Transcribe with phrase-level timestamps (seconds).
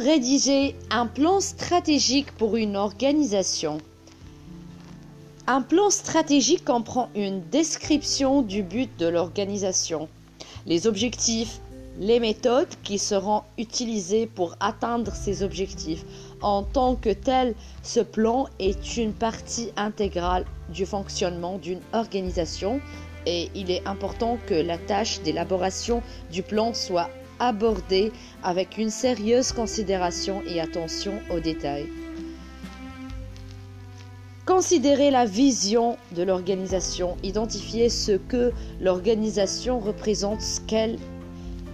[0.00, 3.78] rédiger un plan stratégique pour une organisation
[5.46, 10.08] Un plan stratégique comprend une description du but de l'organisation,
[10.64, 11.60] les objectifs,
[11.98, 16.04] les méthodes qui seront utilisées pour atteindre ces objectifs.
[16.40, 22.80] En tant que tel, ce plan est une partie intégrale du fonctionnement d'une organisation
[23.26, 28.12] et il est important que la tâche d'élaboration du plan soit abordée
[28.44, 31.88] avec une sérieuse considération et attention aux détails.
[34.46, 40.98] Considérez la vision de l'organisation, identifiez ce que l'organisation représente, ce qu'elle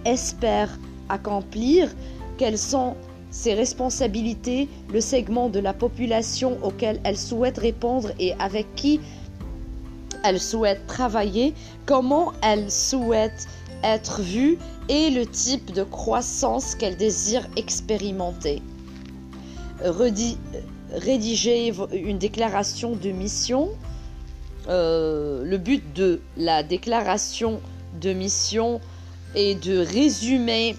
[0.05, 0.77] espère
[1.09, 1.89] accomplir,
[2.37, 2.95] quelles sont
[3.31, 8.99] ses responsabilités, le segment de la population auquel elle souhaite répondre et avec qui
[10.23, 11.53] elle souhaite travailler,
[11.85, 13.47] comment elle souhaite
[13.83, 14.57] être vue
[14.89, 18.61] et le type de croissance qu'elle désire expérimenter.
[20.93, 23.69] rédiger une déclaration de mission.
[24.69, 27.61] Euh, le but de la déclaration
[28.01, 28.81] de mission
[29.35, 30.75] est de résumer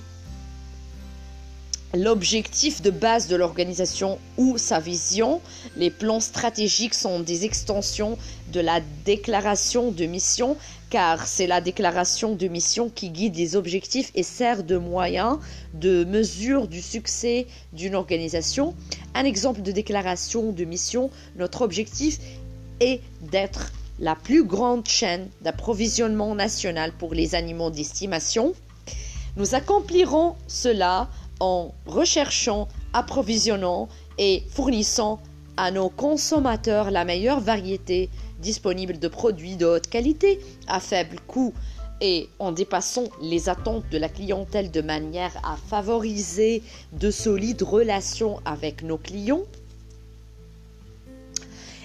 [1.94, 5.40] l'objectif de base de l'organisation ou sa vision.
[5.76, 8.18] Les plans stratégiques sont des extensions
[8.52, 10.56] de la déclaration de mission
[10.90, 15.38] car c'est la déclaration de mission qui guide les objectifs et sert de moyen
[15.74, 18.74] de mesure du succès d'une organisation.
[19.14, 22.18] Un exemple de déclaration de mission, notre objectif
[22.80, 28.54] est d'être la plus grande chaîne d'approvisionnement national pour les animaux d'estimation.
[29.36, 31.08] Nous accomplirons cela
[31.40, 35.20] en recherchant, approvisionnant et fournissant
[35.56, 41.52] à nos consommateurs la meilleure variété disponible de produits de haute qualité à faible coût
[42.00, 48.40] et en dépassant les attentes de la clientèle de manière à favoriser de solides relations
[48.44, 49.42] avec nos clients.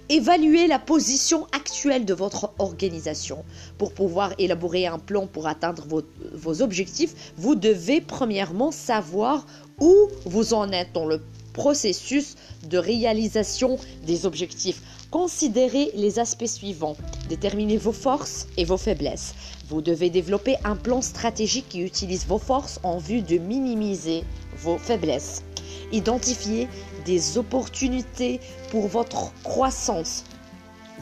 [0.09, 3.46] Évaluez la position actuelle de votre organisation.
[3.78, 5.88] Pour pouvoir élaborer un plan pour atteindre
[6.34, 9.46] vos, objectifs, vous devez premièrement savoir
[9.80, 11.22] où vous en êtes dans le
[11.53, 12.35] processus
[12.70, 14.81] de réalisation des objectifs.
[15.13, 16.97] Considérez les aspects suivants.
[17.29, 19.35] Déterminez vos forces et vos faiblesses.
[19.69, 24.23] Vous devez développer un plan stratégique qui utilise vos forces en vue de minimiser
[24.57, 25.44] vos faiblesses.
[25.91, 26.68] Identifiez
[27.06, 28.40] des opportunités
[28.72, 30.23] pour votre croissance.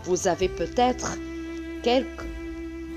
[0.03, 1.17] Vous avez peut-être
[1.81, 2.25] quelques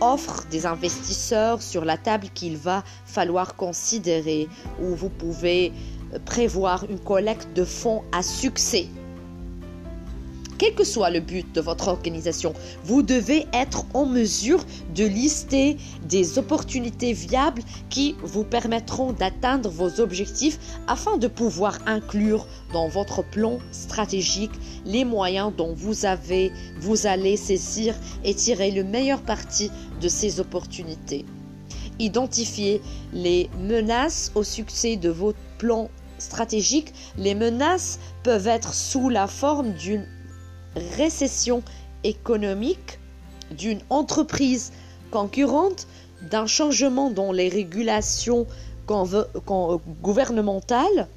[0.01, 4.49] offres des investisseurs sur la table qu'il va falloir considérer
[4.83, 5.73] ou vous pouvez
[6.25, 8.89] prévoir une collecte de fonds à succès
[10.65, 12.55] quel que soit le but de votre organisation,
[12.85, 14.65] vous devez être en mesure
[14.95, 15.77] de lister
[16.09, 17.61] des opportunités viables
[17.91, 24.53] qui vous permettront d'atteindre vos objectifs afin de pouvoir inclure dans votre plan stratégique
[24.87, 29.71] les moyens dont vous avez, vous allez saisir et tirer le meilleur parti
[30.01, 31.27] de ces opportunités.
[31.99, 32.81] Identifiez
[33.13, 36.95] les menaces au succès de votre plan stratégique.
[37.19, 40.07] Les menaces peuvent être sous la forme d'une
[40.77, 41.63] récession
[42.03, 42.99] économique
[43.51, 44.73] d'une entreprise
[45.11, 45.87] concurrente,
[46.31, 48.47] d'un changement dans les régulations
[50.03, 51.09] gouvernementales,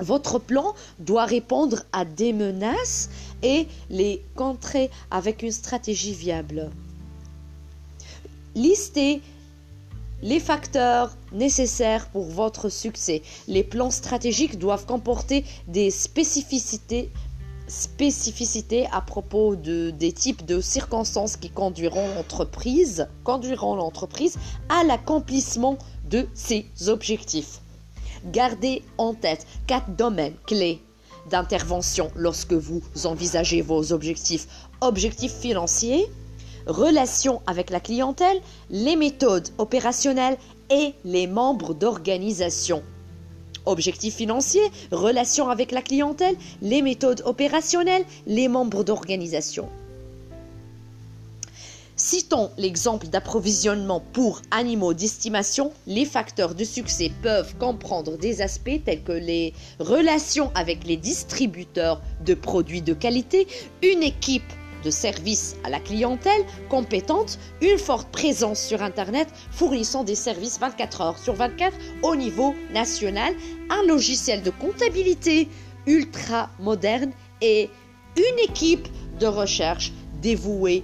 [0.00, 3.08] votre plan doit répondre à des menaces
[3.42, 6.70] et les contrer avec une stratégie viable.
[8.54, 9.22] Listez
[10.22, 13.22] les facteurs nécessaires pour votre succès.
[13.48, 17.10] Les plans stratégiques doivent comporter des spécificités
[17.68, 24.38] spécificités à propos de, des types de circonstances qui conduiront l'entreprise, conduiront l'entreprise
[24.68, 25.78] à l'accomplissement
[26.08, 27.60] de ses objectifs.
[28.24, 30.82] Gardez en tête quatre domaines clés
[31.30, 34.46] d'intervention lorsque vous envisagez vos objectifs.
[34.80, 36.06] Objectifs financiers,
[36.66, 40.38] relations avec la clientèle, les méthodes opérationnelles
[40.70, 42.82] et les membres d'organisation
[43.66, 49.68] objectifs financiers, relations avec la clientèle, les méthodes opérationnelles, les membres d'organisation.
[51.98, 55.72] Citons l'exemple d'approvisionnement pour animaux d'estimation.
[55.86, 62.02] Les facteurs de succès peuvent comprendre des aspects tels que les relations avec les distributeurs
[62.26, 63.46] de produits de qualité,
[63.82, 64.52] une équipe
[64.84, 71.00] de services à la clientèle compétente, une forte présence sur Internet fournissant des services 24
[71.00, 73.34] heures sur 24 au niveau national,
[73.70, 75.48] un logiciel de comptabilité
[75.86, 77.70] ultra moderne et
[78.16, 78.88] une équipe
[79.18, 80.82] de recherche dévouée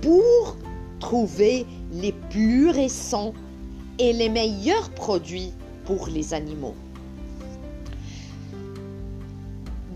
[0.00, 0.56] pour
[0.98, 3.34] trouver les plus récents
[3.98, 5.52] et les meilleurs produits
[5.84, 6.74] pour les animaux.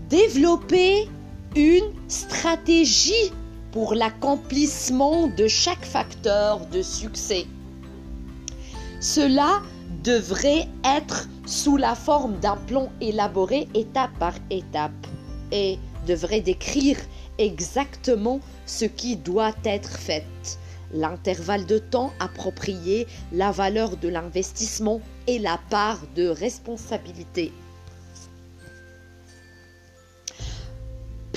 [0.09, 1.07] Développer
[1.55, 3.31] une stratégie
[3.71, 7.45] pour l'accomplissement de chaque facteur de succès.
[8.99, 9.61] Cela
[10.03, 15.07] devrait être sous la forme d'un plan élaboré étape par étape
[15.51, 16.97] et devrait décrire
[17.37, 20.25] exactement ce qui doit être fait,
[20.93, 27.51] l'intervalle de temps approprié, la valeur de l'investissement et la part de responsabilité.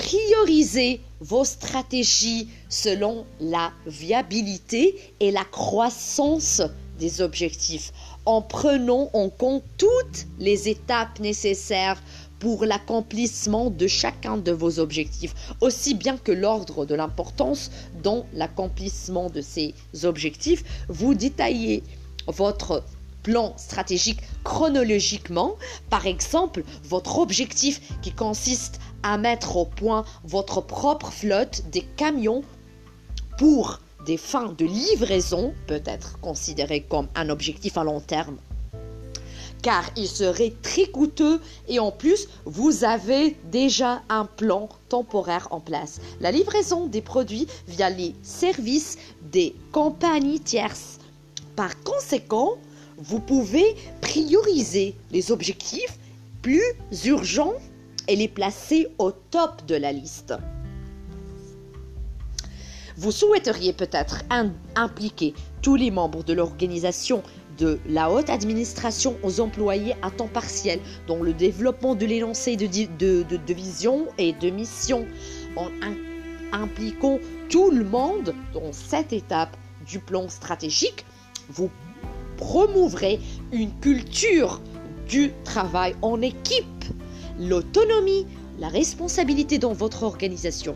[0.09, 6.63] Priorisez vos stratégies selon la viabilité et la croissance
[6.97, 7.93] des objectifs
[8.25, 12.01] en prenant en compte toutes les étapes nécessaires
[12.39, 17.69] pour l'accomplissement de chacun de vos objectifs, aussi bien que l'ordre de l'importance
[18.01, 20.63] dans l'accomplissement de ces objectifs.
[20.87, 21.83] Vous détaillez
[22.25, 22.83] votre
[23.21, 25.55] plan stratégique chronologiquement,
[25.91, 32.43] par exemple votre objectif qui consiste à mettre au point votre propre flotte des camions
[33.37, 38.37] pour des fins de livraison peut être considéré comme un objectif à long terme
[39.61, 45.59] car il serait très coûteux et en plus, vous avez déjà un plan temporaire en
[45.59, 45.99] place.
[46.19, 48.97] La livraison des produits via les services
[49.31, 50.99] des compagnies tierces.
[51.55, 52.57] Par conséquent,
[52.97, 55.97] vous pouvez prioriser les objectifs
[56.41, 56.63] plus
[57.05, 57.53] urgents
[58.09, 60.33] et les placer au top de la liste.
[62.97, 64.23] Vous souhaiteriez peut-être
[64.75, 67.23] impliquer tous les membres de l'organisation
[67.57, 72.67] de la haute administration aux employés à temps partiel dans le développement de l'énoncé de,
[72.67, 75.05] de, vision et de mission.
[75.55, 75.69] En
[76.51, 77.19] impliquant
[77.49, 79.55] tout le monde dans cette étape
[79.87, 81.05] du plan stratégique,
[81.49, 81.69] vous
[82.37, 83.19] promouvrez
[83.51, 84.61] une culture
[85.07, 86.65] du travail en équipe,
[87.39, 88.27] l'autonomie,
[88.59, 90.75] la responsabilité dans votre organisation.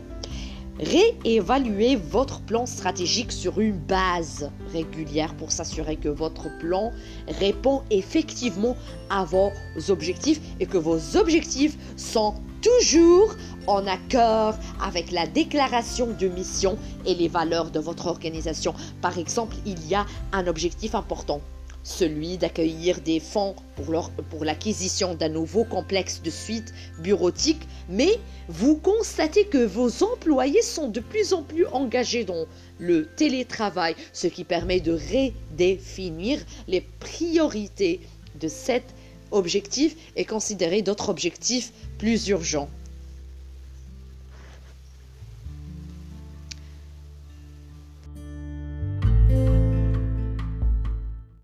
[0.80, 6.90] Réévaluez votre plan stratégique sur une base régulière pour s'assurer que votre plan
[7.28, 8.76] répond effectivement
[9.08, 9.52] à vos
[9.88, 13.36] objectifs et que vos objectifs sont toujours
[13.68, 16.76] en accord avec la déclaration de mission
[17.06, 18.74] et les valeurs de votre organisation.
[19.00, 21.40] Par exemple, il y a un objectif important
[21.84, 29.44] celui d'accueillir des fonds pour, l'acquisition d'un nouveau complexe de suite bureautique, mais vous constatez
[29.44, 32.46] que vos employés sont de plus en plus engagés dans
[32.78, 38.00] le télétravail, ce qui permet de redéfinir les priorités
[38.40, 38.94] de cet
[39.30, 42.68] objectif et considérer d'autres objectifs plus urgents.